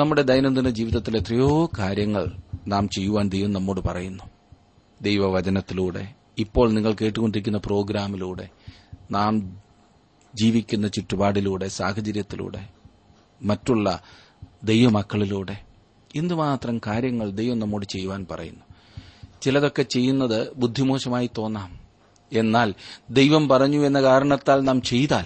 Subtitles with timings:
[0.00, 2.36] നമ്മുടെ ദൈനംദിന ജീവിതത്തിലെ എത്രയോ കാര്യങ്ങൾ
[2.68, 4.24] നാം ചെയ്യുവാൻ ദൈവം നമ്മോട് പറയുന്നു.
[5.02, 8.48] ദൈവവചനത്തിലൂടെ ഇപ്പോൾ നിങ്ങൾ കേട്ടുകൊണ്ടിരിക്കുന്ന പ്രോഗ്രാമിലൂടെ
[9.10, 9.62] നാം
[10.34, 12.68] ജീവിക്കുന്ന ചുറ്റുപാടിലൂടെ സാഹചര്യത്തിലൂടെ
[13.42, 14.02] മറ്റുള്ള
[14.64, 15.60] ദൈവമക്കളിലൂടെ
[16.16, 18.64] എന്തുമാത്രം കാര്യങ്ങൾ ദൈവം നമ്മോട് ചെയ്യുവാൻ പറയുന്നു.
[19.42, 21.78] ചിലതൊക്കെ ചെയ്യുന്നത് ബുദ്ധിമോശമായി തോന്നാം.
[22.32, 22.74] എന്നാൽ
[23.10, 25.24] ദൈവം പറഞ്ഞു എന്ന കാരണത്താൽ നാം ചെയ്താൽ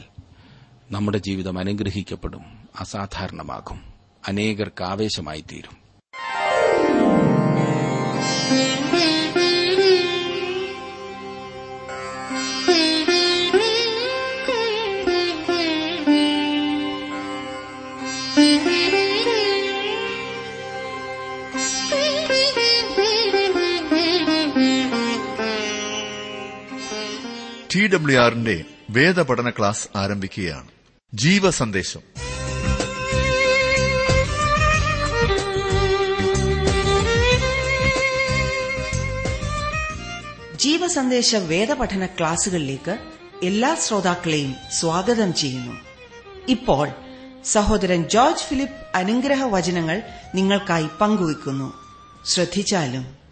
[0.90, 3.93] നമ്മുടെ ജീവിതം അനുഗ്രഹിക്കപ്പെടും അസാധാരണമാകും.
[4.28, 5.84] അനേകർക്ക് ആവേശമായി തീരും
[27.74, 30.68] ടി ഡബ്ല്യു ആറിന്റെ വേദപഠന ക്ലാസ് ആരംഭിക്കുകയാണ്.
[31.14, 32.00] ജീവസന്ദേശം.
[40.84, 42.98] ജീവസന്ദേശ വേദപഠന ക്ലാസുകളിലേക്ക്
[43.42, 45.72] എല്ലാ ശ്രോതാക്കളെയും സ്വാഗതം ചെയ്യുന്നു.
[46.48, 46.88] ഇപ്പോൾ
[47.44, 50.02] സഹോദരൻ ജോർജ് ഫിലിപ്പ് അനുഗ്രഹ വചനങ്ങൾ
[50.34, 51.72] നിങ്ങൾക്കായി പങ്കുവയ്ക്കുന്നു.
[52.26, 53.23] ശ്രദ്ധിച്ചാലും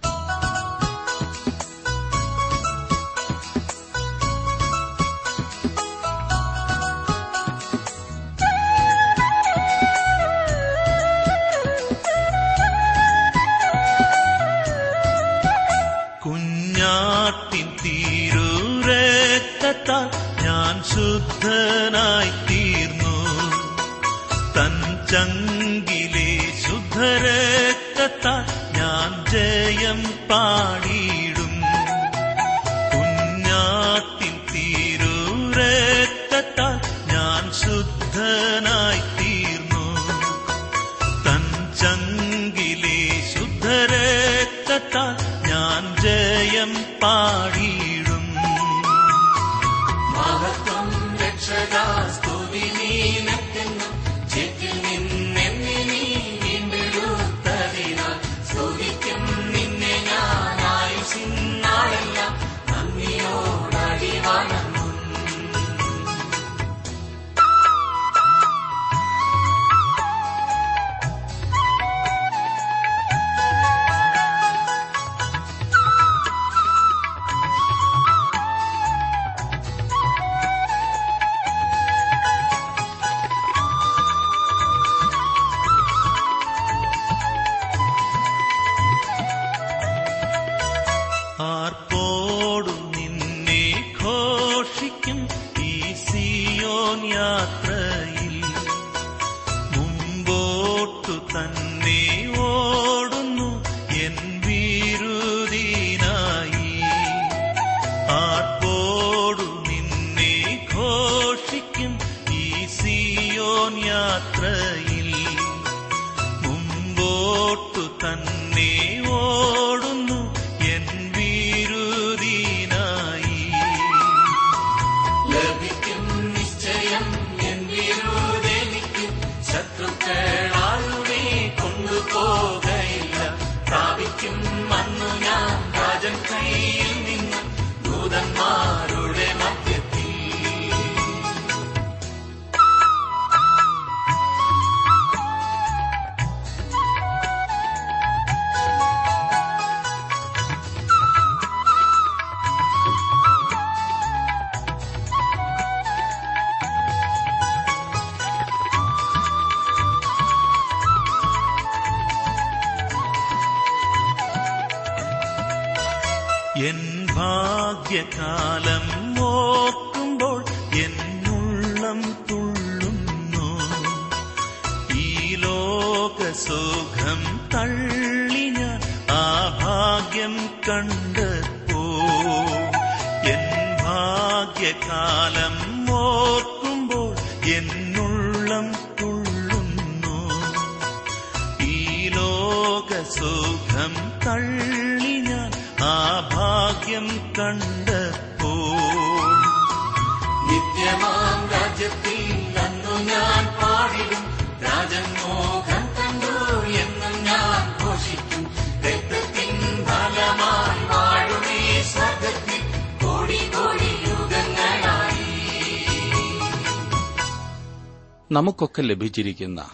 [218.32, 219.70] നമുക്കൊക്കെ ലഭിച്ചിരിക്കുന്ന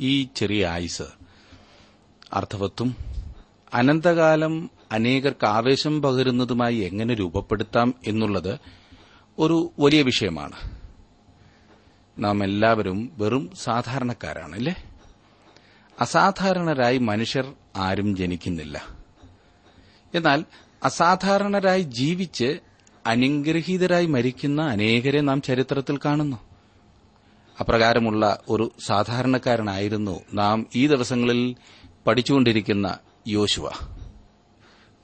[0.00, 1.02] ഈ ചെറിയ ആയുസ്.
[2.32, 2.96] അർത്ഥവത്തും
[3.74, 8.58] അനന്തകാലം അനേകർക്ക് ആവേശം പകരുന്നതുമായി എങ്ങനെ രൂപപ്പെടുത്താം എന്നുള്ളത്
[9.38, 10.52] ഒരു വലിയ വിഷയമാണ്.
[12.18, 14.74] നാം എല്ലാവരും വെറും സാധാരണക്കാരാണ് അല്ലേ?
[16.00, 18.86] അസാധാരണരായി മനുഷ്യർ ആരും ജനിക്കുന്നില്ല.
[20.14, 20.44] എന്നാൽ
[20.82, 22.58] അസാധാരണരായി ജീവിച്ച്
[23.06, 26.51] അനുഗ്രഹീതരായി മരിക്കുന്ന അനേകരെ നാം ചരിത്രത്തിൽ കാണുന്നു.
[27.62, 31.56] അപ്രകാരമുള്ള ഒരു സാധാരണക്കാരനായിരുന്നു നാം ഈ ദിവസങ്ങളിൽ
[32.06, 32.98] പഠിച്ചുകൊണ്ടിരിക്കുന്ന
[33.28, 33.70] യോശുവ.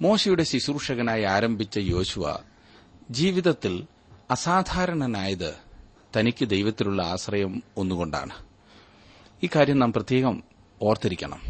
[0.02, 2.36] മോശയുടെ ശുശ്രൂഷകനായി ആരംഭിച്ച യോശുവ
[3.10, 3.86] ജീവിതത്തിൽ
[4.30, 5.54] അസാധാരണനായത്
[6.16, 8.32] തനിക്ക് ദൈവത്തിലുള്ള ആശ്രയം ഒന്നുകൊണ്ടാണ്.
[9.42, 10.42] ഇക്കാര്യം നാം പ്രത്യേകം
[10.82, 11.40] ഓർത്തിരിക്കണം.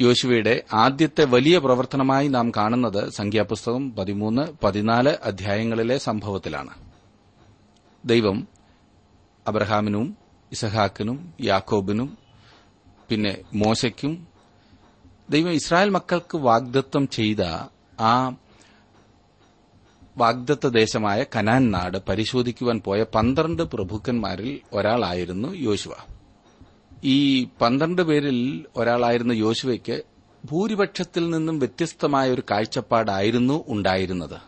[0.00, 6.70] യോശുവയുടെ ആദ്യത്തെ വലിയ പ്രവർത്തനമായി നാം കാണുന്നത് സംഖ്യാപുസ്തകം പതിമൂന്ന് പതിനാല് അധ്യായങ്ങളിലെ സംഭവത്തിലാണ്.
[8.04, 8.59] ദൈവം
[9.50, 10.16] അബ്രഹാമിനും
[10.52, 12.18] ഇസഹാക്കിനും യാക്കോബിനും
[13.08, 14.28] പിന്നെ മോശയ്ക്കും.
[15.30, 17.40] ദൈവം ഇസ്രായേൽ മക്കൾക്ക് വാഗ്ദത്വം ചെയ്ത
[18.00, 18.36] ആ
[20.16, 25.92] വാഗ്ദത്ത ദേശമായ കനാൻ നാട് പരിശോധിക്കുവാൻ പോയ പന്ത്രണ്ട് പ്രഭുക്കന്മാരിൽ ഒരാളായിരുന്നു യോശുവ.
[27.04, 30.02] ഈ പന്ത്രണ്ട് പേരിൽ ഒരാളായിരുന്ന യോശുവയ്ക്ക്
[30.44, 34.40] ഭൂരിപക്ഷത്തിൽ നിന്നും വ്യത്യസ്തമായ ഒരു കാഴ്ചപ്പാടായിരുന്നു ഉണ്ടായിരുന്നത്.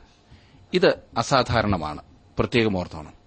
[0.73, 2.03] ഇത് അസാധാരണമാണ്.
[2.39, 3.22] പ്രത്യേകം ഓർത്തോണം.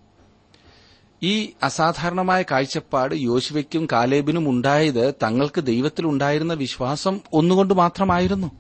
[1.25, 8.51] ഈ അസാധാരണമായ കാഴ്ചപ്പാട് യോശുവയ്ക്കും കാലേബിനും ഉണ്ടായത് തങ്ങൾക്ക് ദൈവത്തിൽ ഉണ്ടായിരുന്ന വിശ്വാസം ഒന്നുകൊണ്ട് മാത്രമായിരുന്നു.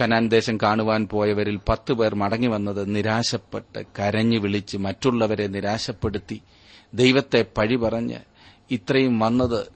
[0.00, 6.42] കനാൻ ദേശം കാണുവാൻ പോയവരിൽ പത്ത് പേർ മടങ്ങി വന്നത് നിരാശപ്പെട്ട് കരഞ്ഞു വിളിച്ച് മറ്റുള്ളവരെ നിരാശപ്പെടുത്തി.
[6.94, 8.18] ദൈവത്തെ പഴി പറഞ്ഞ്
[8.70, 9.66] ഇത്രയും വന്നത്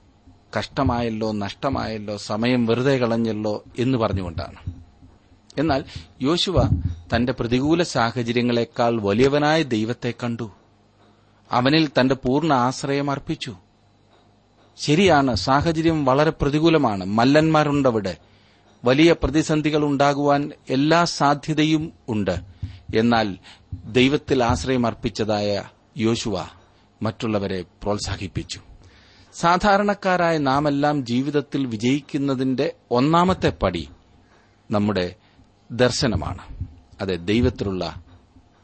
[0.59, 4.73] കഷ്ടമായല്ലോ നഷ്ടമായല്ലോ സമയം വെറുതെ കളഞ്ഞല്ലോ എന്ന് പറഞ്ഞുകൊണ്ടാണ്.
[5.57, 5.83] എന്നാൽ
[6.21, 6.63] യോശുവ
[7.15, 10.51] തന്റെ പ്രതികൂല സാഹചര്യങ്ങളെക്കാൾ വലിയവനായ ദൈവത്തെ കണ്ടു.
[11.51, 13.55] അവനിൽ തന്റെ പൂർണ ആശ്രയം അർപ്പിച്ചു.
[14.77, 17.05] ശരിയാണ് സാഹചര്യം വളരെ പ്രതികൂലമാണ്.
[17.05, 18.17] മല്ലന്മാരുണ്ടവിടെ.
[18.85, 22.39] വലിയ പ്രതിസന്ധികൾ ഉണ്ടാകുവാൻ എല്ലാ സാധ്യതയും ഉണ്ട്.
[22.95, 23.37] എന്നാൽ
[23.85, 25.63] ദൈവത്തിൽ ആശ്രയം അർപ്പിച്ചതായ
[25.97, 26.45] യോശുവ
[27.01, 28.59] മറ്റുള്ളവരെ പ്രോത്സാഹിപ്പിച്ചു.
[29.33, 33.89] സാധാരണക്കാരായ നാമെല്ലാം ജീവിതത്തിൽ വിജയിക്കുന്നതിന്റെ ഒന്നാമത്തെ പടി
[34.71, 35.15] നമ്മുടെ
[35.71, 36.67] ദർശനമാണ്.
[37.01, 38.03] അതെ ദൈവത്തിലുള്ള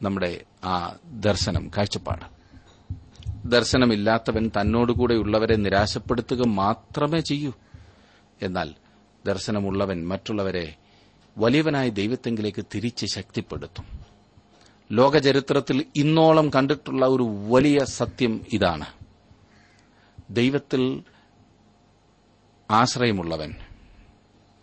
[0.02, 2.37] നമ്മുടെ ആ ദർശനം കാഴ്ചപ്പാട്.
[3.48, 7.52] ദർശനമില്ലാത്തവൻ തന്നോടുകൂടെയുള്ളവരെ നിരാശപ്പെടുത്തുക മാത്രമേ ചെയ്യൂ.
[8.42, 8.74] എന്നാൽ
[9.26, 10.76] ദർശനമുള്ളവൻ മറ്റുള്ളവരെ
[11.38, 13.84] വലിയവനായ ദൈവത്തെങ്കിലേക്ക് തിരിച്ച് ശക്തിപ്പെടുത്തും.
[14.92, 18.86] ലോകചരിത്രത്തിൽ ഇന്നോളം കണ്ടിട്ടുള്ള ഒരു വലിയ സത്യം ഇതാണ്.
[20.30, 21.02] ദൈവത്തിൽ
[22.70, 23.54] ആശ്രയമുള്ളവൻ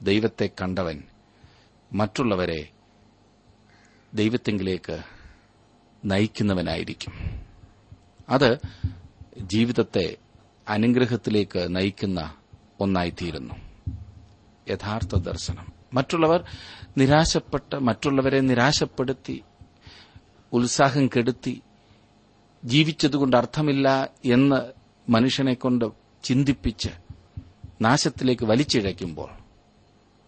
[0.02, 1.04] ദൈവത്തെ കണ്ടവൻ
[1.94, 2.68] മറ്റുള്ളവരെ
[4.14, 5.02] ദൈവത്തെങ്കിലേക്ക്
[6.06, 7.44] നയിക്കുന്നവനായിരിക്കും.
[8.30, 8.57] അത്
[9.39, 10.18] ജീവിതത്തെ
[10.68, 12.33] അനുഗ്രഹത്തിലേക്ക് നയിക്കുന്ന
[12.80, 13.54] ഒന്നായിത്തീരുന്നു.
[14.69, 15.68] യഥാർത്ഥ ദർശനം.
[15.94, 16.44] മറ്റുള്ളവർ
[16.98, 19.44] നിരാശപ്പെട്ട മറ്റുള്ളവരെ നിരാശപ്പെടുത്തി
[20.54, 21.62] ഉത്സാഹം കെടുത്തി
[22.66, 24.74] ജീവിച്ചതുകൊണ്ട് അർത്ഥമില്ല എന്ന്
[25.12, 25.86] മനുഷ്യനെക്കൊണ്ട്
[26.24, 26.89] ചിന്തിപ്പിച്ച്
[27.81, 29.30] നാശത്തിലേക്ക് വലിച്ചിഴയ്ക്കുമ്പോൾ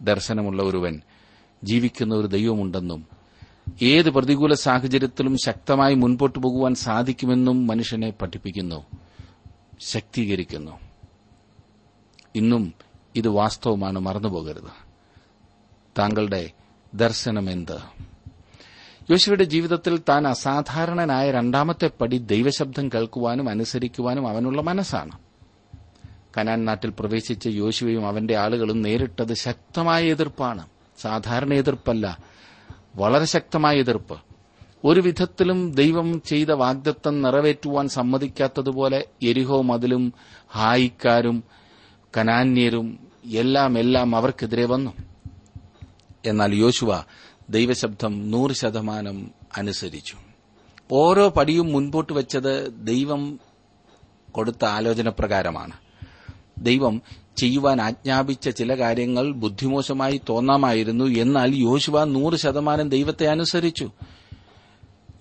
[0.02, 1.02] ദർശനമുള്ള ഒരുവൻ
[1.64, 3.17] ജീവിക്കുന്ന ഒരു ദൈവമുണ്ടെന്നും
[3.82, 8.86] ഏത് പ്രതികൂല സാഹചര്യത്തിലും ശക്തമായി മുൻപോട്ടു പോകുവാൻ സാധിക്കുമെന്നും മനുഷ്യനെ പഠിപ്പിക്കുന്നു
[9.80, 10.72] ശക്തീകരിക്കുന്നു.
[12.36, 12.74] ഇന്നും
[13.16, 14.88] ഇത് വാസ്തവമാണ് മറന്നുപോകരുത്.
[16.00, 16.52] താങ്കളുടെ
[16.94, 17.78] ദർശനമെന്ത്?
[19.12, 25.20] യോശുവയുടെ ജീവിതത്തിൽ താൻ അസാധാരണനായ രണ്ടാമത്തെ പടി ദൈവശബ്ദം കേൾക്കുവാനും അനുസരിക്കുവാനും അവനുള്ള മനസ്സാണ്.
[26.38, 30.68] കനാൻ നാട്ടിൽ പ്രവേശിച്ച യോശുവയും അവന്റെ ആളുകളും നേരിട്ടത് ശക്തമായ എതിർപ്പാണ്.
[31.02, 32.18] സാധാരണ എതിർപ്പല്ല
[32.98, 34.18] വളരെ ശക്തമായ എതിർപ്പ്.
[34.86, 40.14] ഒരു വിധത്തിലും ദൈവം ചെയ്ത വാഗ്ദത്തം നിറവേറ്റുവാൻ സമ്മതിക്കാത്തതുപോലെ എരിഹോ മതിലും
[40.52, 41.44] ഹായിക്കാരും
[42.18, 44.92] കനാന്യരും എല്ലാം എല്ലാം അവർക്കെതിരെ വന്നു.
[46.26, 47.04] എന്നാൽ യോശുവ
[47.50, 50.16] ദൈവശബ്ദം നൂറ് ശതമാനം അനുസരിച്ചു.
[50.92, 53.40] ഓരോ പടിയും മുൻപോട്ട് വെച്ചത് ദൈവം
[54.32, 55.74] കൊടുത്ത ആലോചന പ്രകാരമാണ്
[56.58, 57.02] ദൈവം
[57.38, 61.06] ചെയ്യുവാൻ ആജ്ഞാപിച്ച ചില കാര്യങ്ങൾ ബുദ്ധിമോശമായി തോന്നാമായിരുന്നു.
[61.06, 63.92] എന്നാൽ യോശുവ നൂറ് ശതമാനം ദൈവത്തെ അനുസരിച്ചു.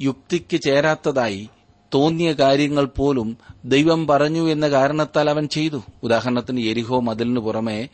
[0.00, 1.48] യുക്തിക്ക് ചേരാത്തതായി
[1.94, 5.82] തോന്നിയ കാര്യങ്ങൾ പോലും ദൈവം പറഞ്ഞു എന്ന കാരണത്താൽ അവൻ ചെയ്തു.
[6.02, 7.88] ഉദാഹരണത്തിന് എരിഹോ മതിലിനു പുറമെ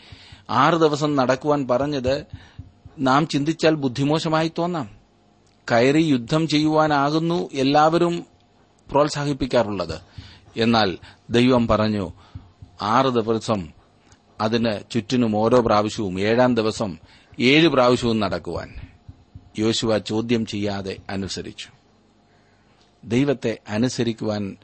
[0.50, 2.24] ആറ് ദിവസം നടക്കുവാൻ പറഞ്ഞത്
[2.98, 4.90] നാം ചിന്തിച്ചാൽ ബുദ്ധിമോശമായി തോന്നാം.
[5.72, 8.26] കയറി യുദ്ധം ചെയ്യുവാനാകുന്നു എല്ലാവരും
[8.90, 10.00] പ്രോത്സാഹിപ്പിക്കാറുള്ളത്.
[10.56, 10.98] എന്നാൽ
[11.30, 12.12] ദൈവം പറഞ്ഞു
[12.82, 13.81] ആറ് ദിവസം
[14.40, 16.98] അതിന് ചുറ്റിനും ഓരോ പ്രാവശ്യവും ഏഴാം ദിവസം
[17.40, 18.74] ഏഴ് പ്രാവശ്യവും നടക്കുവാൻ
[19.58, 21.68] യോശുവ ചോദ്യം ചെയ്യാതെ അനുസരിച്ചു.
[23.04, 24.56] ദൈവത്തെ അനുസരിക്കുവാൻ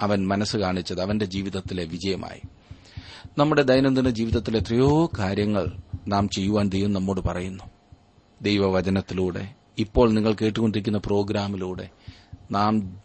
[0.00, 2.40] അവൻ മനസ്സ് കാണിച്ചത് അവന്റെ ജീവിതത്തിലെ വിജയമായി.
[3.38, 5.66] നമ്മുടെ ദൈനംദിന ജീവിതത്തിലെ എത്രയോ കാര്യങ്ങൾ
[6.08, 7.64] നാം ചെയ്യുവാൻ ദൈവം നമ്മോട് പറയുന്നു.
[8.42, 11.88] ദൈവവചനത്തിലൂടെ ഇപ്പോൾ നിങ്ങൾ കേട്ടുകൊണ്ടിരിക്കുന്ന പ്രോഗ്രാമിലൂടെ
[12.50, 12.96] നാം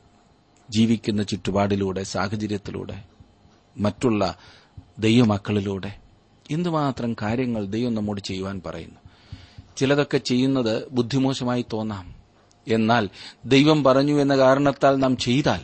[0.69, 3.03] ജീവിക്കുന്ന ചുറ്റുപാടിലൂടെ സാഹചര്യത്തിലൂടെ
[3.77, 4.37] മറ്റുള്ള
[4.99, 6.00] ദൈവമക്കളിലൂടെ
[6.51, 8.99] എന്തുമാത്രം കാര്യങ്ങൾ ദൈവം നമ്മോട് ചെയ്യുവാൻ പറയുന്നു?
[9.77, 12.15] ചിലതൊക്കെ ചെയ്യുന്നത് ബുദ്ധിമോശമായി തോന്നാം.
[12.67, 13.09] എന്നാൽ
[13.45, 15.61] ദൈവം പറഞ്ഞു എന്ന കാരണത്താൽ നാം ചെയ്താൽ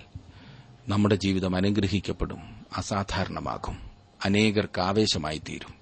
[0.87, 3.77] നമ്മുടെ ജീവിതം അനുഗ്രഹിക്കപ്പെടും അസാധാരണമാകും
[4.25, 5.77] അനേകർക്ക് ആവേശമായി തീരും.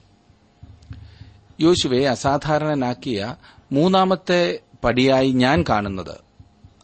[1.59, 3.35] യോശുവെ അസാധാരണനാക്കിയ
[3.71, 6.15] മൂന്നാമത്തെ പടിയായി ഞാൻ കാണുന്നത്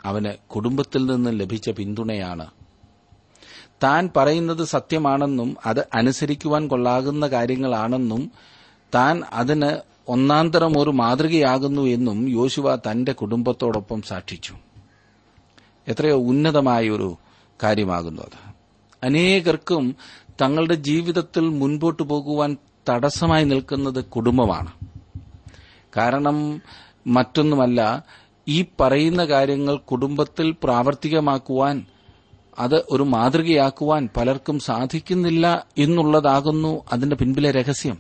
[0.06, 2.46] അവന് കുടുംബത്തിൽ നിന്ന് ലഭിച്ച പിന്തുണയാണ്
[3.84, 8.32] താൻ പറയുന്നത് സത്യമാണെന്നും അത് അനുസരിക്കുവാൻ കൊള്ളാകുന്ന കാര്യങ്ങളാണെന്നും
[8.96, 14.54] താൻ അതിന് ഒന്നാന്തരം ഒരു മാതൃകയാകുന്നു എന്നും യോശുവ തന്റെ കുടുംബത്തോടൊപ്പം സാക്ഷിച്ചു.
[15.88, 17.18] എത്രയോ ഉന്നതമായ ഒരു
[17.64, 18.54] കാര്യമാകുന്നു അത്.
[19.04, 19.96] അനേകർക്കും
[20.42, 22.58] തങ്ങളുടെ ജീവിതത്തിൽ മുൻപോട്ടു പോകുവാൻ
[22.90, 24.72] തടസ്സമായി നിൽക്കുന്നത് കുടുംബമാണ്.
[25.98, 26.62] കാരണം
[27.08, 28.06] മറ്റൊന്നുമല്ല
[28.48, 31.86] ഈ പറയുന്ന കാര്യങ്ങൾ കുടുംബത്തിൽ പ്രാവർത്തികമാക്കുവാൻ
[32.62, 37.98] അത് ഒരു മാതൃകയാക്കുവാൻ പലർക്കും സാധിക്കുന്നില്ല എന്നുള്ളതാകുന്നു അതിന്റെ പിൻപിലെ രഹസ്യം.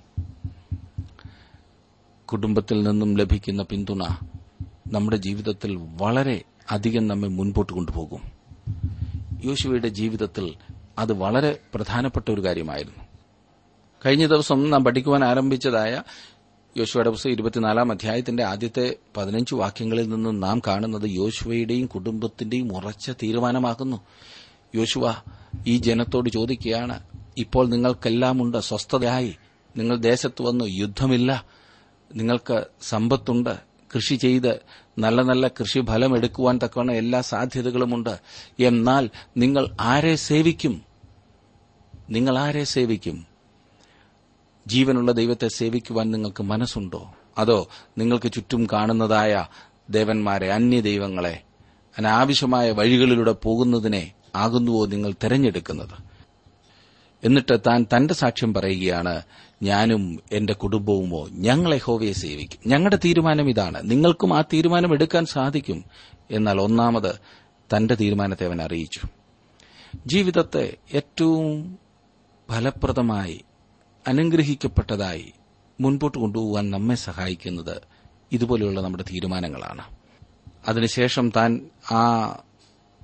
[2.25, 4.03] കുടുംബത്തിൽ നിന്നും ലഭിക്കുന്ന പിന്തുണ
[4.91, 6.41] നമ്മുടെ ജീവിതത്തിൽ വളരെ
[6.71, 8.21] അധികം നമ്മെ മുൻപോട്ട് കൊണ്ടുപോകും.
[9.45, 10.55] യോശുവയുടെ ജീവിതത്തിൽ
[10.99, 13.03] അത് വളരെ പ്രധാനപ്പെട്ട ഒരു കാര്യമായിരുന്നു.
[14.05, 16.03] കഴിഞ്ഞ ദിവസം നാം പഠിക്കുവാൻ ആരംഭിച്ചതായ
[16.77, 23.97] യോശുവയുടെ പുസ്തകം ഇരുപത്തിനാലാം അധ്യായത്തിന്റെ ആദ്യത്തെ പതിനഞ്ച് വാക്യങ്ങളിൽ നിന്നും നാം കാണുന്നത് യോശുവയുടെയും കുടുംബത്തിന്റെയും ഉറച്ച തീരുമാനമാകുന്നു.
[24.75, 25.15] യോശുവ
[25.67, 27.03] ഈ ജനത്തോട് ചോദിക്കുകയാണ്
[27.37, 29.35] ഇപ്പോൾ നിങ്ങൾക്കെല്ലാമുണ്ട് സ്വസ്ഥതയായി.
[29.77, 31.45] നിങ്ങൾ ദേശത്ത് വന്ന് യുദ്ധമില്ല.
[32.15, 33.57] നിങ്ങൾക്ക് സമ്പത്തുണ്ട്.
[33.95, 34.59] കൃഷി ചെയ്ത്
[34.99, 38.19] നല്ല നല്ല കൃഷിഫലം എടുക്കുവാൻ തക്കവണ്ണം എല്ലാ സാധ്യതകളുമുണ്ട്.
[38.59, 40.81] എന്നാൽ നിങ്ങൾ ആരെ സേവിക്കും?
[42.09, 43.25] നിങ്ങൾ ആരെ സേവിക്കും?
[44.67, 47.13] ജീവനുള്ള ദൈവത്തെ സേവിക്കുവാൻ നിങ്ങൾക്ക് മനസ്സുണ്ടോ?
[47.37, 49.45] അതോ നിങ്ങൾക്ക് ചുറ്റും കാണുന്നതായ
[49.89, 51.41] ദേവന്മാരെ അന്യ ദൈവങ്ങളെ
[51.97, 56.11] അനാവശ്യമായ വഴികളിലൂടെ പോകുന്നതിനെ ആകുന്നുവോ നിങ്ങൾ തെരഞ്ഞെടുക്കുന്നത്?
[57.23, 59.21] എന്നിട്ട് താൻ തന്റെ സാക്ഷ്യം പറയുകയാണ്
[59.63, 62.59] ഞാനും എന്റെ കുടുംബവുമോ ഞങ്ങൾ യഹോവയെ സേവിക്കും.
[62.67, 63.81] ഞങ്ങളുടെ തീരുമാനം ഇതാണ്.
[63.83, 65.83] നിങ്ങൾക്കും ആ തീരുമാനം എടുക്കാൻ സാധിക്കും.
[66.31, 67.15] എന്നാൽ ഒന്നാമത്
[67.75, 69.01] തന്റെ തീരുമാനത്തെ അവൻ അറിയിച്ചു.
[70.07, 71.79] ജീവിതത്തെ ഏറ്റവും
[72.51, 73.41] ഫലപ്രദമായി
[74.07, 75.33] അനുഗ്രഹിക്കപ്പെട്ടതായി
[75.81, 77.81] മുൻപോട്ട് കൊണ്ടുപോകാൻ നമ്മെ സഹായിക്കുന്നത്
[78.31, 79.81] ഇതുപോലെയുള്ള നമ്മുടെ തീരുമാനങ്ങളാണ്.
[80.67, 82.27] അതിനുശേഷം താൻ ആ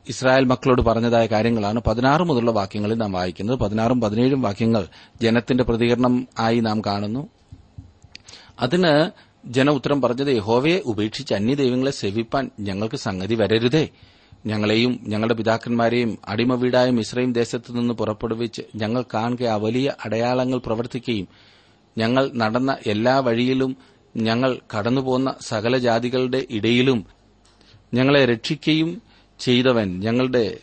[0.09, 3.59] ഇസ്രായേൽ മക്കളോട് പറഞ്ഞതായ കാര്യങ്ങളാണ് പതിനാറ് മുതലുള്ള വാക്യങ്ങളിൽ നാം വായിക്കുന്നത്.
[3.59, 4.87] പതിനാറും പതിനേഴും വാക്യങ്ങൾ
[5.21, 7.27] ജനത്തിന്റെ പ്രതികരണം ആയി നാം കാണുന്നു.
[8.59, 9.11] അതിന്
[9.45, 13.89] ജന ഉത്തരം പറഞ്ഞത് യഹോവയെ ഉപേക്ഷിച്ച് അന്യദൈവങ്ങളെ സേവിപ്പാൻ ഞങ്ങൾക്ക് സംഗതി വരരുതേ.
[14.45, 21.27] ഞങ്ങളെയും ഞങ്ങളുടെ പിതാക്കന്മാരെയും അടിമ വീടായ മിശ്രയും ദേശത്തു നിന്ന് പുറപ്പെടുവിച്ച് ഞങ്ങൾ കാണുക ആ വലിയ അടയാളങ്ങൾ പ്രവർത്തിക്കുകയും
[21.97, 23.77] ഞങ്ങൾ നടന്ന എല്ലാ വഴിയിലും
[24.17, 27.05] ഞങ്ങൾ കടന്നുപോന്ന സകല ജാതികളുടെ ഇടയിലും
[27.93, 29.01] ഞങ്ങളെ രക്ഷിക്കുകയും
[29.39, 30.58] ചെയ്തവൻ ഞങ്ങളുടെ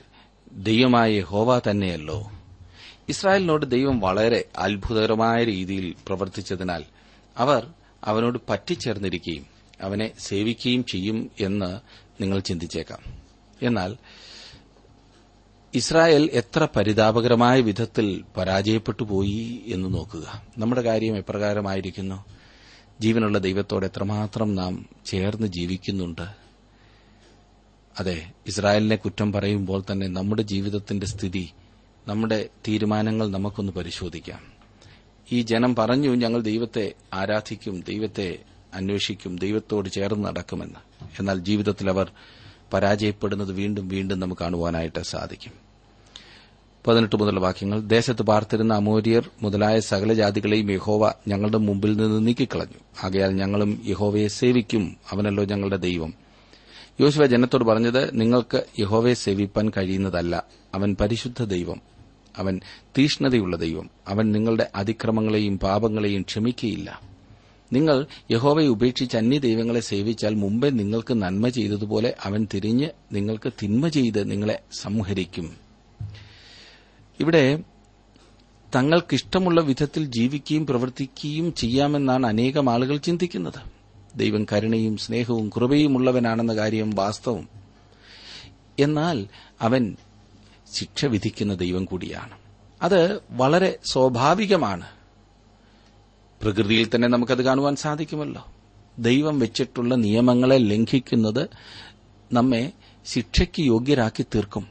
[0.53, 2.31] ദൈവമായ ഹോവ തന്നെയല്ലോ.
[3.09, 6.85] ഇസ്രായേലിനോട് ദൈവം വളരെ അത്ഭുതകരമായ രീതിയിൽ പ്രവർത്തിച്ചതിനാൽ
[7.39, 7.71] അവർ
[8.05, 9.47] അവനോട് പറ്റിച്ചേർന്നിരിക്കുകയും
[9.81, 11.81] അവനെ സേവിക്കുകയും ചെയ്യും എന്ന്
[12.23, 12.99] നിങ്ങൾ ചിന്തിച്ചേക്കാം.
[13.63, 13.97] എന്നാൽ
[15.75, 20.43] ഇസ്രായേൽ എത്ര പരിതാപകരമായ വിധത്തിൽ പരാജയപ്പെട്ടു പോയി എന്ന് നോക്കുക.
[20.59, 22.25] നമ്മുടെ കാര്യം എപ്രകാരമായിരിക്കുന്നു?
[23.01, 26.44] ജീവനുള്ള ദൈവത്തോട് എത്രമാത്രം നാം ചേർന്ന് ജീവിക്കുന്നുണ്ട്?
[27.99, 31.51] അതെ ഇസ്രായേലിനെ കുറ്റം പറയുമ്പോൾ തന്നെ നമ്മുടെ ജീവിതത്തിന്റെ സ്ഥിതി
[32.09, 34.41] നമ്മുടെ തീരുമാനങ്ങൾ നമുക്കൊന്ന് പരിശോധിക്കാം.
[35.33, 38.39] ഈ ജനം പറഞ്ഞു ഞങ്ങൾ ദൈവത്തെ ആരാധിക്കും ദൈവത്തെ
[38.75, 41.07] അന്വേഷിക്കും ദൈവത്തോട് ചേർന്ന് നടക്കുമെന്ന്.
[41.19, 42.11] എന്നാൽ ജീവിതത്തിൽ അവർ
[42.73, 45.53] പരാജയപ്പെടുന്നത് വീണ്ടും വീണ്ടും നമുക്ക് കാണുവാനായിട്ട് സാധിക്കും.
[46.87, 53.07] പതിനെട്ട് മുതലുള്ള വാക്യങ്ങൾ ദേശത്ത് പാർത്തിരുന്ന അമോര്യർ മുതലായ സകല ജാതികളെയും യഹോവ ഞങ്ങളുടെ മുമ്പിൽ നിന്ന് നീക്കിക്കളഞ്ഞു.
[53.07, 56.24] ആകയാൽ ഞങ്ങളും യഹോവയെ സേവിക്കും അവനല്ലോ ഞങ്ങളുടെ ദൈവം.
[57.01, 60.45] യോശുവ ജനത്തോട് പറഞ്ഞത് നിങ്ങൾക്ക് യഹോവയെ സേവിപ്പാൻ കഴിയുന്നതല്ല.
[60.75, 61.81] അവൻ പരിശുദ്ധ ദൈവം.
[62.37, 62.61] അവൻ
[62.99, 63.91] തീഷ്ണതയുള്ള ദൈവം.
[64.09, 67.01] അവൻ നിങ്ങളുടെ അതിക്രമങ്ങളെയും പാപങ്ങളെയും ക്ഷമിക്കയില്ല.
[67.73, 74.31] നിങ്ങൾ യഹോവയെ ഉപേക്ഷിച്ച് അന്യ ദൈവങ്ങളെ സേവിച്ചാൽ മുമ്പേ നിങ്ങൾക്ക് നന്മ ചെയ്തതുപോലെ അവൻ തിരിഞ്ഞ് നിങ്ങൾക്ക് തിന്മ ചെയ്ത്
[74.31, 75.55] നിങ്ങളെ സംഹരിക്കും.
[77.21, 77.63] ഇവിടെ
[78.77, 83.74] തങ്ങൾക്കിഷ്ടമുള്ള വിധത്തിൽ ജീവിക്കുകയും പ്രവർത്തിക്കുകയും ചെയ്യാമെന്നാണ് അനേകം ആളുകൾ ചിന്തിക്കുന്നത്.
[84.17, 87.49] ദൈവം കരുണയും സ്നേഹവും കൃപയും കൃപയുമുള്ളവനാണെന്ന കാര്യം വാസ്തവം.
[88.79, 89.27] എന്നാൽ
[89.61, 89.97] അവൻ
[90.73, 92.39] ശിക്ഷ വിധിക്കുന്ന ദൈവം കൂടിയാണ്.
[92.83, 94.87] അത് വളരെ സ്വാഭാവികമാണ്.
[96.43, 98.47] പ്രകൃതിയിൽ തന്നെ നമുക്കത് കാണുവാൻ സാധിക്കുമല്ലോ.
[98.99, 101.49] ദൈവം വെച്ചിട്ടുള്ള നിയമങ്ങളെ ലംഘിക്കുന്നത്
[102.33, 102.73] നമ്മെ
[103.07, 104.69] ശിക്ഷയ്ക്ക് യോഗ്യരാക്കി തീർക്കും.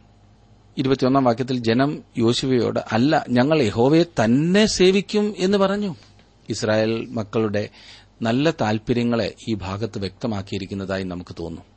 [0.78, 5.96] ഇരുപത്തിയൊന്നാം വാക്യത്തിൽ ജനം യോശുവയോട് അല്ല ഞങ്ങൾ യഹോവയെ തന്നെ സേവിക്കും എന്ന് പറഞ്ഞു.
[6.50, 7.70] ഇസ്രായേൽ മക്കളുടെ
[8.24, 11.74] നല്ല താൽപര്യങ്ങളെ ഈ ഭാഗത്ത് വ്യക്തമാക്കിയിരിക്കുന്നതായി നമുക്ക് തോന്നുന്നു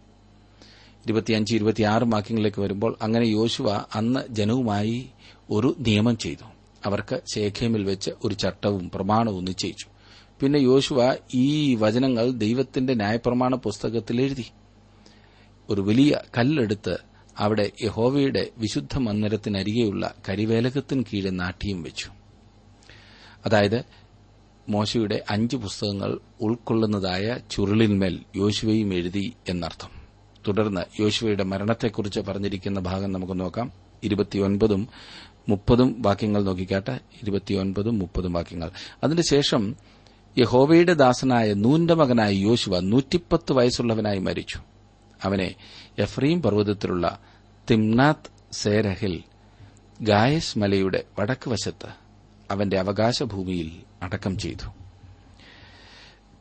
[1.06, 4.96] ഇരുപത്തിയഞ്ച് ഇരുപത്തിയാറ് വാക്യങ്ങളിലേക്ക് വരുമ്പോൾ അങ്ങനെ യോശുവ അന്ന് ജനവുമായി
[5.50, 6.46] ഒരു നിയമം ചെയ്തു.
[6.84, 9.86] അവർക്ക് ശേഖേമിൽ വെച്ച് ഒരു ചട്ടവും പ്രമാണവും നിശ്ചയിച്ചു.
[10.40, 14.46] പിന്നെ യോശുവ ഈ വചനങ്ങൾ ദൈവത്തിന്റെ ന്യായപ്രമാണ പുസ്തകത്തിൽ എഴുതി.
[15.70, 16.96] ഒരു വലിയ കല്ലെടുത്ത്
[17.38, 22.10] അവിടെ യഹോവയുടെ വിശുദ്ധ മന്ദിരത്തിനരികെയുള്ള കരിവേലകത്തിന് കീഴെ നാട്ടിയും വെച്ചു.
[23.46, 23.84] അതായത്
[24.68, 29.88] മോശയുടെ അഞ്ച് പുസ്തകങ്ങൾ ഉൾക്കൊള്ളുന്നതായ ചുരുളിന്മേൽ യോശുവയും എഴുതി എന്നർത്ഥം.
[30.48, 33.72] തുടർന്ന് യോശുവയുടെ മരണത്തെക്കുറിച്ച് പറഞ്ഞിരിക്കുന്ന ഭാഗം നമുക്ക് നോക്കാം.
[34.04, 34.88] ഇരുപത്തിയൊൻപതും
[35.48, 37.00] മുപ്പതും വാക്യങ്ങൾ നോക്കിക്കാട്ടെ.
[37.22, 38.70] ഇരുപത്തിയൊൻപതും മുപ്പതും വാക്യങ്ങൾ.
[39.04, 39.76] അതിനുശേഷം
[40.38, 44.58] യഹോവയുടെ ദാസനായ നൂന്റെ മകനായ യോശുവ നൂറ്റിപ്പത്ത് വയസ്സുള്ളവനായി മരിച്ചു.
[45.22, 45.54] അവനെ
[45.98, 47.18] എഫ്രീം പർവതത്തിലുള്ള
[47.70, 49.22] തിംനാത്ത് സേരഹിൽ
[50.02, 51.88] ഗായസ് മലയുടെ വടക്ക് വശത്ത്
[52.50, 54.70] അവന്റെ അവകാശഭൂമിയിൽ അടക്കം ചെയ്തു.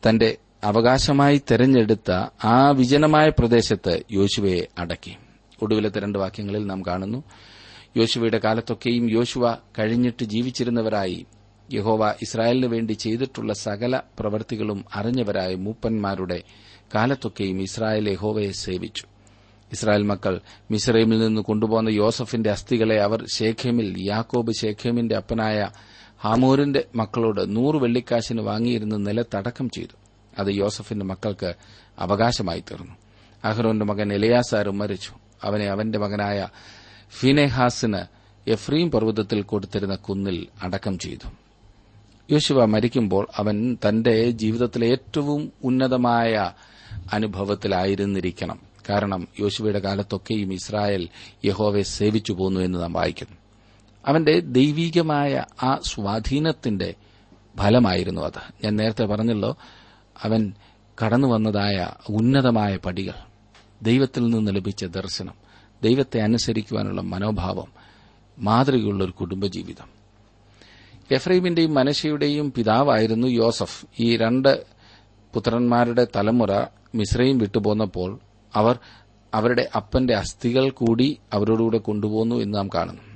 [0.09, 2.11] തന്റെ അവകാശമായി തെരഞ്ഞെടുത്ത
[2.43, 5.15] ആ വിജനമായ പ്രദേശത്ത് യോശുവയെ അടക്കി.
[5.61, 7.23] ഒടുവിലത്തെ രണ്ട് വാക്യങ്ങളിൽ നാം കാണുന്നു
[7.97, 11.25] യോശുവയുടെ കാലത്തൊക്കെയും യോശുവ കഴിഞ്ഞിട്ട് ജീവിച്ചിരുന്നവരായി
[11.73, 16.43] യഹോവ ഇസ്രായേലിന് വേണ്ടി ചെയ്തിട്ടുള്ള സകല പ്രവൃത്തികളും അറിഞ്ഞവരായ മൂപ്പന്മാരുടെ
[16.95, 19.03] കാലത്തൊക്കെയും ഇസ്രായേൽ യഹോവയെ സേവിച്ചു.
[19.71, 20.41] ഇസ്രായേൽ മക്കൾ
[20.71, 25.69] മിസ്രൈമിൽ നിന്ന് കൊണ്ടുപോകുന്ന യോസഫിന്റെ അസ്ഥികളെ അവർ ഷേഖേമിൽ യാക്കോബ് ഷേഖേമിന്റെ അപ്പനായ
[26.25, 29.97] ഹാമൂരിന്റെ മക്കളോട് നൂറ് വെള്ളിക്കാശിന് വാങ്ങിയിരുന്ന നിലത്തടക്കം ചെയ്തു.
[30.39, 31.53] അത് യോസഫിന്റെ മക്കൾക്ക്
[31.99, 32.93] അവകാശമായി തീർന്നു.
[33.43, 35.11] അഹ്റോന്റെ മകൻ എലിയാസാരും മരിച്ചു.
[35.43, 36.47] അവനെ അവന്റെ മകനായ
[37.09, 37.97] ഫിനെഹാസിന്
[38.47, 41.29] എഫ്രീം പർവതത്തിൽ കൊടുത്തിരുന്ന കുന്നിൽ അടക്കം ചെയ്തു.
[42.31, 46.51] യോശുവ മരിക്കുമ്പോൾ അവൻ തന്റെ ജീവിതത്തിലെ ഏറ്റവും ഉന്നതമായ
[47.13, 48.59] അനുഭവത്തിലായിരുന്നിരിക്കണം.
[48.89, 51.09] കാരണം യോശുവയുടെ കാലത്തൊക്കെയും ഇസ്രായേൽ
[51.45, 53.44] യഹോവയെ സേവിച്ചു പോന്നു എന്ന് നാം വായിക്കുന്നു.
[54.05, 56.93] അവന്റെ ദൈവീകമായ ആ സ്വാധീനത്തിന്റെ
[57.57, 58.39] ഫലമായിരുന്നു അത്.
[58.63, 59.57] ഞാൻ നേരത്തെ പറഞ്ഞല്ലോ
[60.23, 60.53] അവൻ
[61.05, 63.13] കടന്നു വന്നതായ ഉന്നതമായ പടികൾ
[63.81, 65.33] ദൈവത്തിൽ നിന്ന് ലഭിച്ച ദർശനം
[65.83, 67.67] ദൈവത്തെ അനുസരിക്കുവാനുള്ള മനോഭാവം
[68.39, 69.87] മാതൃകയുള്ള ഒരു കുടുംബജീവിതം.
[71.11, 73.85] എഫ്രൈമിന്റെയും മനശയുടെയും പിതാവായിരുന്നു യോസഫ്.
[73.99, 74.65] ഈ രണ്ട്
[75.33, 78.19] പുത്രന്മാരുടെ തലമുറ മിശ്രയും വിട്ടുപോന്നപ്പോൾ
[78.55, 78.79] അവർ
[79.33, 83.14] അവരുടെ അപ്പന്റെ അസ്ഥികൾ കൂടി അവരോടുകൂടെ കൊണ്ടുപോകുന്നു എന്ന് നാം കാണുന്നു.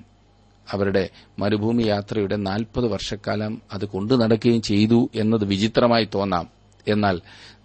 [0.72, 6.50] അവരുടെ മരുഭൂമി യാത്രയുടെ നാൽപ്പത് വർഷക്കാലം അത് കൊണ്ടു നടക്കുകയും ചെയ്തു എന്നത് വിചിത്രമായി തോന്നാം.
[6.88, 7.22] എന്നാൽ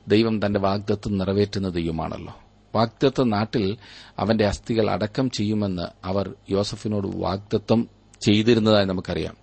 [0.09, 2.37] ദൈവം തന്റെ വാഗ്ദത്വം നിറവേറ്റുന്ന ദൈവമാണല്ലോ
[2.75, 3.77] വാഗ്ദത്വ നാട്ടിൽ
[4.19, 7.89] അവന്റെ അസ്ഥികൾ അടക്കം ചെയ്യുമെന്ന് അവർ യോസഫിനോട് വാഗ്ദത്വം
[8.21, 9.37] ചെയ്തിരുന്നതായി നമുക്കറിയാം.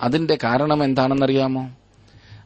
[0.00, 1.76] അതിന്റെ കാരണം എന്താണെന്നറിയാമോ?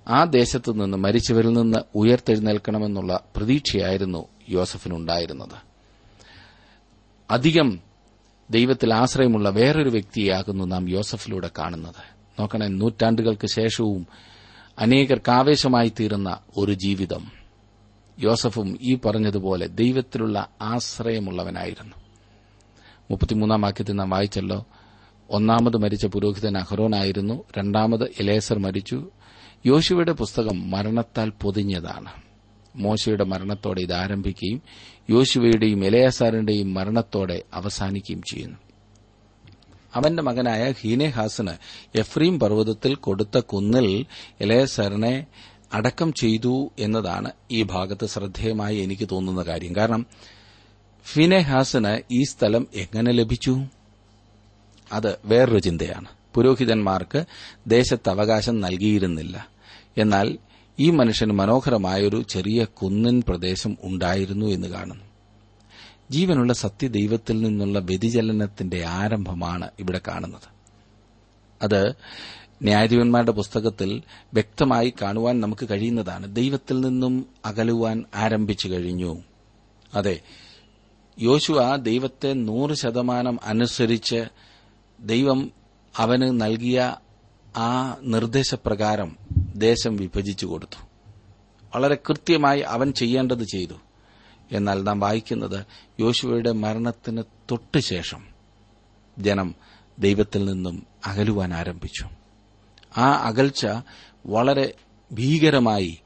[0.08, 5.74] ആ ദേശത്തു നിന്ന് മരിച്ചവരിൽ നിന്ന് ഉയർത്തെഴുന്നേൽക്കണമെന്നുള്ള പ്രതീക്ഷയായിരുന്നു യോസഫിനുണ്ടായിരുന്നത്.
[7.30, 7.80] അധികം
[8.50, 12.14] ദൈവത്തിൽ ആശ്രയമുള്ള വേറൊരു വ്യക്തിയാകുന്നു നാം യോസഫിലൂടെ കാണുന്നത്.
[12.40, 14.06] നോക്കണേ നൂറ്റാണ്ടുകൾക്ക് ശേഷവും
[14.78, 17.26] അനേകർക്ക് ആവേശമായി തീരുന്ന ഒരു ജീവിതം.
[18.18, 21.96] യോസഫും ഈ പറഞ്ഞതുപോലെ ദൈവത്തിലുള്ള ആശ്രയമുള്ളവനായിരുന്നു.
[23.10, 24.66] മുപ്പത്തിമൂന്നാം വാക്യത്തിൽ നാം വായിച്ചല്ലോ
[25.30, 29.10] ഒന്നാമത് മരിച്ച പുരോഹിതൻ അഹ്റോനായിരുന്നു രണ്ടാമത് എലേസർ മരിച്ചു.
[29.66, 32.08] യോശുവയുടെ പുസ്തകം മരണത്താൽ പൊതിഞ്ഞതാണ്.
[32.76, 34.62] മോശയുടെ മരണത്തോടെ ഇത് ആരംഭിക്കുകയും
[35.10, 38.56] യോശുവയുടെയും എലയാസാറിന്റെയും മരണത്തോടെ അവസാനിക്കുകയും ചെയ്യുന്നു.
[39.94, 41.50] അവന്റെ മകനായ ഹീനെഹാസിന്
[41.94, 44.06] എഫ്രീം പർവതത്തിൽ കൊടുത്ത കുന്നിൽ
[44.40, 45.26] എലയസറിനെ
[45.72, 49.76] അടക്കം ചെയ്തു എന്നതാണ് ഈ ഭാഗത്ത് ശ്രദ്ധേയമായി എനിക്ക് തോന്നുന്ന കാര്യം.
[49.76, 50.06] കാരണം
[51.04, 53.64] ഫിനെഹാസിന് ഈ സ്ഥലം എങ്ങനെ ലഭിച്ചു?
[54.92, 56.06] അത് വേറൊരു ചിന്തയാണ്.
[56.34, 57.24] പുരോഹിതന്മാർക്ക്
[57.66, 59.48] ദേശത്ത് അവകാശം നൽകിയിരുന്നില്ല.
[59.98, 60.38] എന്നാൽ
[60.78, 65.04] ഈ മനുഷ്യന് മനോഹരമായൊരു ചെറിയ കുന്നിൻ പ്രദേശം ഉണ്ടായിരുന്നു എന്ന് കാണുന്നു.
[66.10, 70.54] ജീവനുള്ള സത്യദൈവത്തിൽ നിന്നുള്ള വ്യതിചലനത്തിന്റെ ആരംഭമാണ് ഇവിടെ കാണുന്നത്.
[71.62, 71.94] അത്
[72.62, 74.02] ന്യായാധിപന്മാരുടെ പുസ്തകത്തിൽ
[74.34, 76.36] വ്യക്തമായി കാണുവാൻ നമുക്ക് കഴിയുന്നതാണ്.
[76.36, 79.22] ദൈവത്തിൽ നിന്നും അകലുവാൻ ആരംഭിച്ചു കഴിഞ്ഞു.
[79.94, 80.20] അതെ
[81.20, 84.24] യോശുവ ദൈവത്തെ നൂറ് ശതമാനം അനുസരിച്ച്
[85.00, 85.50] ദൈവം
[85.96, 86.96] അവന് നൽകിയ
[87.56, 89.16] ആ നിർദ്ദേശപ്രകാരം
[89.54, 90.86] ദേശം വിഭജിച്ചു കൊടുത്തു.
[91.74, 93.74] വളരെ കൃത്യമായി അവൻ ചെയ്യേണ്ടത് ചെയ്തു.
[94.52, 95.66] എന്നാൽ നാം വായിക്കുന്നത്
[96.00, 98.26] യോശുവയുടെ മരണത്തിന് തൊട്ടുശേഷം
[99.18, 99.54] ജനം
[99.98, 102.08] ദൈവത്തിൽ നിന്നും അകലുവാൻ ആരംഭിച്ചു.
[102.96, 103.66] ആ അകൽച്ച
[104.26, 104.74] വളരെ
[105.12, 105.98] ഭീകരമായി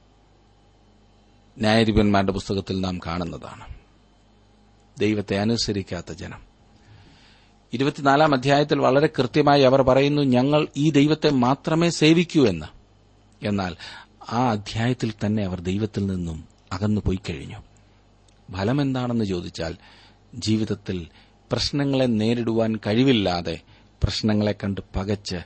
[1.58, 3.74] ന്യായാധിപന്മാരുടെ പുസ്തകത്തിൽ നാം കാണുന്നതാണ്.
[4.98, 6.42] ദൈവത്തെ അനുസരിക്കാത്ത ജനം.
[7.72, 12.77] ഇരുപത്തിനാലാം അധ്യായത്തിൽ വളരെ കൃത്യമായി അവർ പറയുന്നു ഞങ്ങൾ ഈ ദൈവത്തെ മാത്രമേ സേവിക്കൂ എന്ന്.
[13.42, 13.76] എന്നാൽ
[14.30, 17.56] ആ അധ്യായത്തിൽ തന്നെ അവർ ദൈവത്തിൽ നിന്നും അകന്നുപോയി കഴിഞ്ഞു.
[18.52, 19.76] ഫലമെന്താണെന്ന് ചോദിച്ചാൽ
[20.34, 21.06] ജീവിതത്തിൽ
[21.52, 23.60] പ്രശ്നങ്ങളെ നേരിടുവാൻ കഴിവില്ലാതെ
[24.02, 25.36] പ്രശ്നങ്ങളെ കണ്ട് പകച്ച്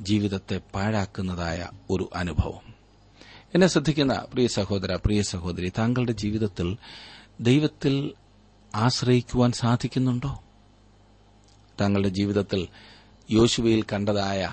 [0.00, 2.74] ജീവിതത്തെ പാഴാക്കുന്നതായ ഒരു അനുഭവം.
[3.54, 6.76] എന്നെ ശ്രദ്ധിക്കുന്ന പ്രിയ സഹോദര പ്രിയ സഹോദരി താങ്കളുടെ ജീവിതത്തിൽ
[7.40, 8.12] ദൈവത്തിൽ
[8.74, 10.42] ആശ്രയിക്കുവാൻ സാധിക്കുന്നുണ്ടോ?
[11.80, 12.68] താങ്കളുടെ ജീവിതത്തിൽ
[13.30, 14.52] യോശുവയിൽ കണ്ടതായ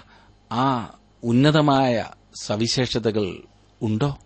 [0.52, 3.43] ആ ഉന്നതമായ സവിശേഷതകൾ
[3.81, 4.17] ഉണ്ടോ?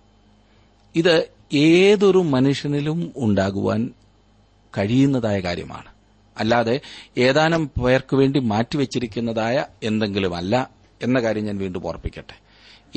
[0.96, 3.94] ഇത് ഏതൊരു മനുഷ്യനിലും ഉണ്ടാകുവാൻ
[4.78, 5.92] കഴിയുന്നതായ കാര്യമാണ്.
[6.38, 6.82] അല്ലാതെ
[7.18, 10.70] ഏതാനും പേർക്ക് വേണ്ടി മാറ്റിവെച്ചിരിക്കുന്നതായ എന്തെങ്കിലുമല്ല
[11.04, 12.40] എന്ന കാര്യം ഞാൻ വീണ്ടും ഓർപ്പിക്കട്ടെ.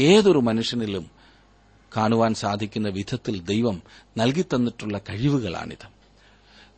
[0.02, 1.10] ഏതൊരു മനുഷ്യനിലും
[1.96, 3.82] കാണുവാൻ സാധിക്കുന്ന വിധത്തിൽ ദൈവം
[4.16, 5.88] നൽകിത്തന്നിട്ടുള്ള കഴിവുകളാണിത്.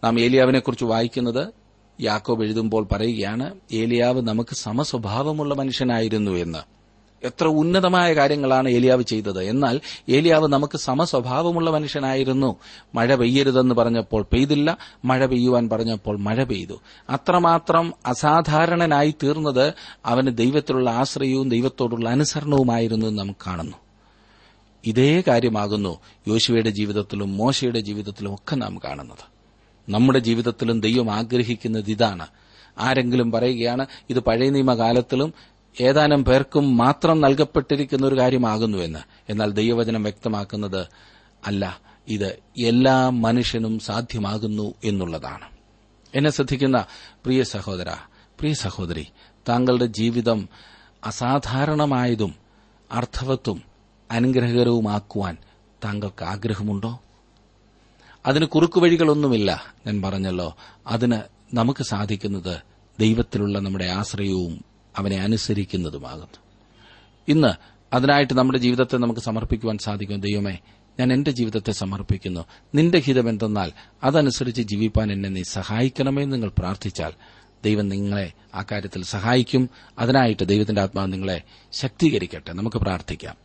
[0.05, 1.53] നാം ഏലിയാവിനെക്കുറിച്ച് വായിക്കുന്നത്
[2.01, 6.76] യാക്കോബ് എഴുതുമ്പോൾ പറയുകയാണ് ഏലിയാവ് നമുക്ക് സമസ്വഭാവമുള്ള മനുഷ്യനായിരുന്നു എന്ന്.
[7.23, 9.43] എത്ര ഉന്നതമായ കാര്യങ്ങളാണ് ഏലിയാവ് ചെയ്തത്.
[9.43, 12.57] എന്നാൽ ഏലിയാവ് നമുക്ക് സമസ്വഭാവമുള്ള മനുഷ്യനായിരുന്നു.
[12.95, 14.79] മഴ പെയ്യരുതെന്ന് പറഞ്ഞപ്പോൾ പെയ്തില്ല.
[15.05, 16.81] മഴ പെയ്യുവാൻ പറഞ്ഞപ്പോൾ മഴ പെയ്തു.
[17.11, 19.75] അത്രമാത്രം അസാധാരണനായി തീർന്നത്
[20.05, 23.77] അവന് ദൈവത്തിലുള്ള ആശ്രയവും ദൈവത്തോടുള്ള അനുസരണവുമായിരുന്നു നമുക്ക് കാണുന്നു.
[24.85, 25.99] ഇതേ കാര്യമാകുന്നു
[26.29, 29.37] യോശുവയുടെ ജീവിതത്തിലും മോശയുടെ ജീവിതത്തിലും ഒക്കെ നാം കാണുന്നത്.
[29.89, 32.27] നമ്മുടെ ജീവിതത്തിലും ദൈവം ആഗ്രഹിക്കുന്നത് ഇതാണ്.
[32.79, 35.35] ആരെങ്കിലും പറയുകയാണ് ഇത് പഴയ നിയമകാലത്തിലും
[35.81, 40.87] ഏതാനും പേർക്കും മാത്രം നൽകപ്പെട്ടിരിക്കുന്ന ഒരു കാര്യമാകുന്നുവെന്ന് എന്നാൽ ദൈവവചനം വ്യക്തമാക്കുന്നത്
[41.47, 45.45] അല്ല ഇത് എല്ലാ മനുഷ്യനും സാധ്യമാകുന്നു എന്നുള്ളതാണ്.
[46.15, 46.85] എന്നെ ശ്രദ്ധിക്കുന്ന
[47.25, 47.91] പ്രിയ സഹോദര
[48.41, 49.07] പ്രിയ സഹോദരി
[49.49, 50.49] താങ്കളുടെ ജീവിതം
[51.05, 52.35] അസാധാരണമായതും
[52.93, 53.63] അർത്ഥവത്തും
[54.11, 55.37] അനുഗ്രഹകരവുമാക്കുവാൻ
[55.85, 57.01] താങ്കൾക്ക് ആഗ്രഹമുണ്ടോ?
[58.27, 60.57] അതിന് കുറുക്കുവഴികളൊന്നുമില്ല ഞാൻ പറഞ്ഞല്ലോ.
[60.87, 61.19] അതിന്
[61.55, 62.61] നമുക്ക് സാധിക്കുന്നത്
[63.01, 66.39] ദൈവത്തിലുള്ള നമ്മുടെ ആശ്രയവും അവനെ അനുസരിക്കുന്നതുമാകുന്നു
[67.29, 70.59] ഇന്ന് അതിനായിട്ട് നമ്മുടെ ജീവിതത്തെ നമുക്ക് സമർപ്പിക്കുവാൻ സാധിക്കും ദൈവമേ
[71.01, 72.45] ഞാൻ എന്റെ ജീവിതത്തെ സമർപ്പിക്കുന്നു.
[72.75, 73.73] നിന്റെ ഹിതം എന്തെന്നാൽ
[74.05, 77.13] അതനുസരിച്ച് ജീവിപ്പാൻ എന്നെ നീ സഹായിക്കണമേ എന്ന് നിങ്ങൾ പ്രാർത്ഥിച്ചാൽ
[77.65, 79.71] ദൈവം നിങ്ങളെ ആ കാര്യത്തിൽ സഹായിക്കും.
[79.99, 82.53] അതിനായിട്ട് ദൈവത്തിന്റെ ആത്മാവ് നിങ്ങളെ ശക്തീകരിക്കട്ടെ.
[82.53, 83.37] നമുക്ക് പ്രാർത്ഥിക്കാം.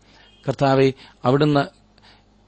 [0.47, 0.93] കർത്താവെ
[1.25, 1.81] അവിടുന്ന്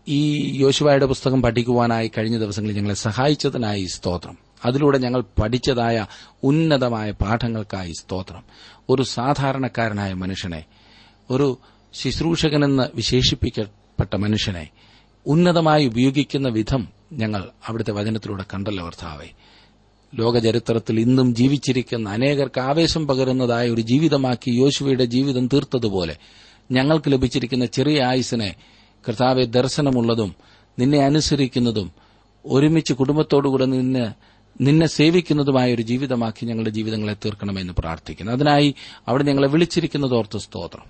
[0.08, 4.43] ഈ യോശുവായുടെ പുസ്തകം പഠിക്കുവാനായി കഴിഞ്ഞ ദിവസങ്ങളിൽ ഞങ്ങളെ സഹായിച്ചതിനായി സ്തോത്രം.
[4.66, 6.06] അതിലൂടെ ഞങ്ങൾ പഠിച്ചതായ
[6.44, 8.44] ഉന്നതമായ പാഠങ്ങൾക്കായി സ്തോത്രം.
[8.90, 10.64] ഒരു സാധാരണക്കാരനായ മനുഷ്യനെ
[11.30, 11.58] ഒരു
[11.94, 14.70] ശുശ്രൂഷകനെന്ന് വിശേഷിപ്പിക്കപ്പെട്ട മനുഷ്യനെ
[15.28, 19.30] ഉന്നതമായി ഉപയോഗിക്കുന്ന വിധം ഞങ്ങൾ അവിടുത്തെ വചനത്തിലൂടെ കണ്ടല്ലോ കർത്താവെ.
[20.16, 26.18] ലോകചരിത്രത്തിൽ ഇന്നും ജീവിച്ചിരിക്കുന്ന അനേകർക്ക് ആവേശം പകരുന്നതായ ഒരു ജീവിതമാക്കി യോശുവയുടെ ജീവിതം തീർത്തതുപോലെ
[26.72, 28.56] ഞങ്ങൾക്ക് ലഭിച്ചിരിക്കുന്ന ചെറിയ ആയുസിനെ
[29.10, 30.36] കർത്താവെ ദർശനമുള്ളതും
[30.80, 31.92] നിന്നെ അനുസരിക്കുന്നതും
[32.46, 34.14] ഒരുമിച്ച് കുടുംബത്തോടുകൂടെ നിന്ന്
[34.62, 38.32] നിന്നെ സേവിക്കുന്നതുമായ ഒരു ജീവിതമാക്കി ഞങ്ങളുടെ ജീവിതങ്ങളെ തീർക്കണമെന്ന് പ്രാർത്ഥിക്കുന്നു.
[38.32, 38.76] അതിനായി
[39.08, 40.84] അവിടെ ഞങ്ങളെ വിളിച്ചിരിക്കുന്നത് ഓർത്ത് സ്തോത്രം.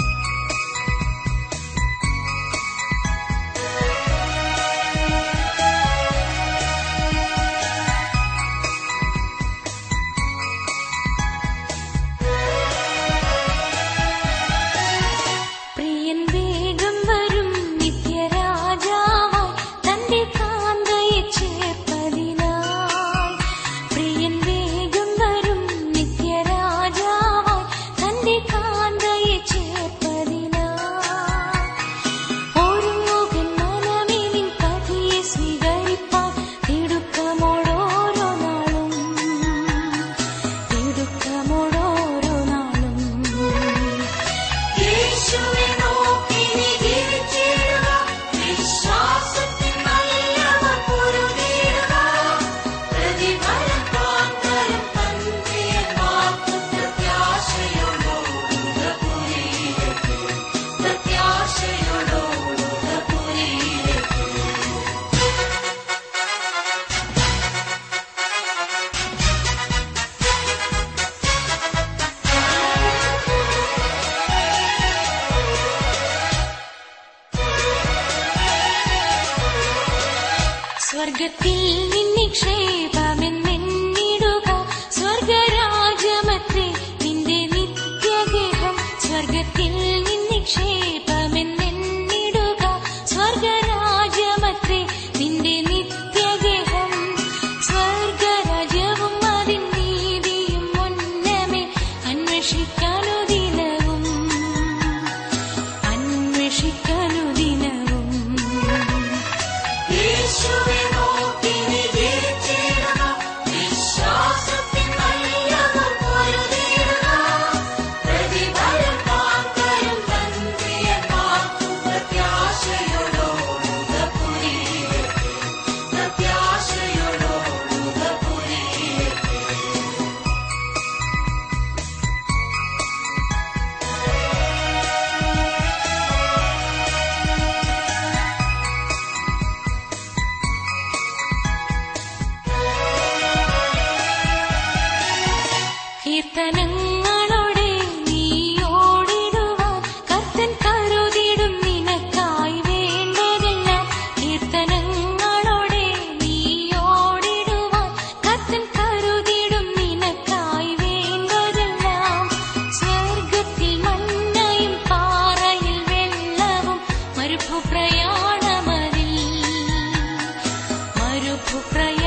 [171.30, 171.99] रुभुप्रय